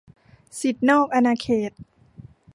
[0.59, 1.71] สิทธินอกอาณาเขต